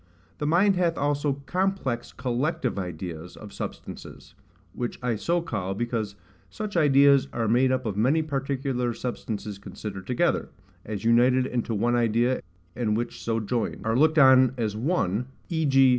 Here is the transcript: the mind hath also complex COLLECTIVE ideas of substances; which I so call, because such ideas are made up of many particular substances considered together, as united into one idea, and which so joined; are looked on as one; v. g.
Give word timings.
the 0.39 0.47
mind 0.47 0.75
hath 0.77 0.97
also 0.97 1.41
complex 1.45 2.11
COLLECTIVE 2.11 2.79
ideas 2.79 3.37
of 3.37 3.53
substances; 3.53 4.33
which 4.73 4.97
I 5.03 5.15
so 5.15 5.41
call, 5.43 5.75
because 5.75 6.15
such 6.49 6.75
ideas 6.75 7.27
are 7.31 7.47
made 7.47 7.71
up 7.71 7.85
of 7.85 7.95
many 7.95 8.23
particular 8.23 8.95
substances 8.95 9.59
considered 9.59 10.07
together, 10.07 10.49
as 10.83 11.05
united 11.05 11.45
into 11.45 11.75
one 11.75 11.95
idea, 11.95 12.41
and 12.75 12.97
which 12.97 13.21
so 13.23 13.39
joined; 13.39 13.85
are 13.85 13.95
looked 13.95 14.17
on 14.17 14.55
as 14.57 14.75
one; 14.75 15.27
v. 15.49 15.67
g. 15.67 15.89